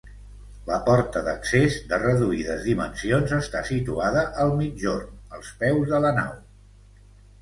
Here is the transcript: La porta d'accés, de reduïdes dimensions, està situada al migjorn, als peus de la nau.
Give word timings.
La 0.69 0.77
porta 0.85 1.21
d'accés, 1.27 1.75
de 1.91 1.99
reduïdes 2.03 2.65
dimensions, 2.71 3.35
està 3.43 3.61
situada 3.69 4.25
al 4.45 4.55
migjorn, 4.63 5.13
als 5.39 5.53
peus 5.63 5.93
de 5.93 6.01
la 6.07 6.19
nau. 6.21 6.33